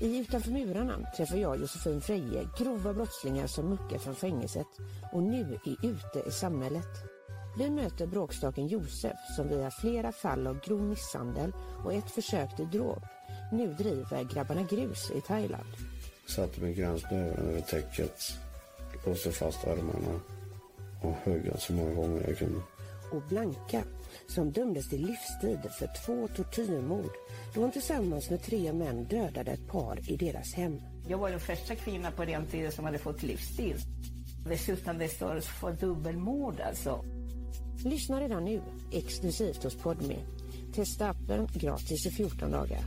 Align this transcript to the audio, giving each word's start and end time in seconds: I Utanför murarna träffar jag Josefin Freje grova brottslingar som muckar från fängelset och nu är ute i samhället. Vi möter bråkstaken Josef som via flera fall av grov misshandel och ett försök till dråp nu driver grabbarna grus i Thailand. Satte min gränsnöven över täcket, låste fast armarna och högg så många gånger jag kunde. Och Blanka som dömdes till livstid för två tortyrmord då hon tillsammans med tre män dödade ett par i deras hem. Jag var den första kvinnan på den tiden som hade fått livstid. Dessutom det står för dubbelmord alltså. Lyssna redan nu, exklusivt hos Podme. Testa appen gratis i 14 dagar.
I 0.00 0.18
Utanför 0.18 0.50
murarna 0.50 1.10
träffar 1.16 1.36
jag 1.36 1.60
Josefin 1.60 2.00
Freje 2.00 2.48
grova 2.58 2.94
brottslingar 2.94 3.46
som 3.46 3.68
muckar 3.68 3.98
från 3.98 4.14
fängelset 4.14 4.66
och 5.12 5.22
nu 5.22 5.58
är 5.64 5.86
ute 5.86 6.28
i 6.28 6.30
samhället. 6.30 6.88
Vi 7.58 7.70
möter 7.70 8.06
bråkstaken 8.06 8.66
Josef 8.66 9.16
som 9.36 9.48
via 9.48 9.70
flera 9.70 10.12
fall 10.12 10.46
av 10.46 10.60
grov 10.60 10.82
misshandel 10.82 11.52
och 11.84 11.94
ett 11.94 12.10
försök 12.10 12.56
till 12.56 12.70
dråp 12.70 13.02
nu 13.52 13.74
driver 13.74 14.24
grabbarna 14.24 14.62
grus 14.62 15.10
i 15.10 15.20
Thailand. 15.20 15.68
Satte 16.26 16.60
min 16.60 16.74
gränsnöven 16.74 17.48
över 17.48 17.60
täcket, 17.60 18.22
låste 19.06 19.32
fast 19.32 19.64
armarna 19.64 20.20
och 21.02 21.14
högg 21.22 21.52
så 21.58 21.72
många 21.72 21.94
gånger 21.94 22.24
jag 22.28 22.38
kunde. 22.38 22.60
Och 23.12 23.22
Blanka 23.28 23.84
som 24.26 24.52
dömdes 24.52 24.88
till 24.88 25.06
livstid 25.06 25.72
för 25.78 25.90
två 26.06 26.28
tortyrmord 26.28 27.12
då 27.54 27.60
hon 27.60 27.72
tillsammans 27.72 28.30
med 28.30 28.42
tre 28.42 28.72
män 28.72 29.04
dödade 29.04 29.50
ett 29.50 29.68
par 29.68 30.10
i 30.10 30.16
deras 30.16 30.54
hem. 30.54 30.80
Jag 31.08 31.18
var 31.18 31.30
den 31.30 31.40
första 31.40 31.74
kvinnan 31.74 32.12
på 32.12 32.24
den 32.24 32.46
tiden 32.46 32.72
som 32.72 32.84
hade 32.84 32.98
fått 32.98 33.22
livstid. 33.22 33.76
Dessutom 34.48 34.98
det 34.98 35.08
står 35.08 35.40
för 35.40 35.72
dubbelmord 35.72 36.60
alltså. 36.60 37.04
Lyssna 37.84 38.20
redan 38.20 38.44
nu, 38.44 38.62
exklusivt 38.92 39.64
hos 39.64 39.76
Podme. 39.76 40.16
Testa 40.74 41.08
appen 41.08 41.48
gratis 41.54 42.06
i 42.06 42.10
14 42.10 42.50
dagar. 42.50 42.80